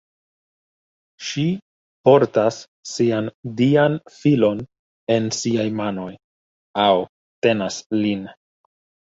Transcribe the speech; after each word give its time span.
Ŝi 1.25 1.43
portas 2.09 2.57
sian 2.91 3.27
dian 3.59 3.99
filon 4.17 4.65
en 5.17 5.29
siaj 5.41 5.67
manoj, 5.83 6.09
aŭ 6.87 6.97
tenas 7.49 7.79
lin. 8.01 8.27